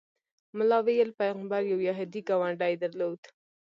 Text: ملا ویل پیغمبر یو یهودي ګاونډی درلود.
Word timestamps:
ملا 0.57 0.79
ویل 0.85 1.09
پیغمبر 1.21 1.61
یو 1.71 1.79
یهودي 1.89 2.21
ګاونډی 2.29 2.73
درلود. 2.83 3.21